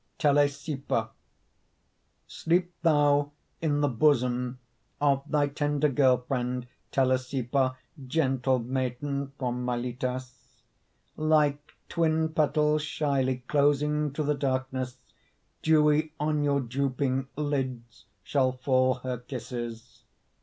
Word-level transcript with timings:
TELESIPPA 0.17 1.11
Sleep 2.25 2.73
thou 2.81 3.33
in 3.61 3.81
the 3.81 3.87
bosom 3.87 4.57
Of 4.99 5.21
thy 5.29 5.45
tender 5.45 5.89
girl 5.89 6.17
friend, 6.27 6.65
Telesippa, 6.91 7.77
gentle 8.07 8.57
Maiden 8.57 9.31
from 9.37 9.63
Miletus. 9.63 10.63
Like 11.15 11.73
twin 11.87 12.29
petals 12.29 12.81
shyly 12.81 13.43
Closing 13.47 14.11
to 14.13 14.23
the 14.23 14.33
darkness, 14.33 14.97
Dewy 15.61 16.13
on 16.19 16.41
your 16.43 16.61
drooping 16.61 17.27
Lids 17.35 18.05
shall 18.23 18.53
fall 18.53 18.95
her 19.05 19.19
kisses. 19.19 20.01